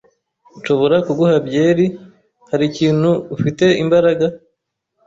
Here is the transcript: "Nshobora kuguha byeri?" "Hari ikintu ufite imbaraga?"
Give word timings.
"Nshobora 0.57 0.95
kuguha 1.07 1.35
byeri?" 1.47 1.85
"Hari 2.49 2.63
ikintu 2.71 3.09
ufite 3.35 3.65
imbaraga?" 3.83 4.25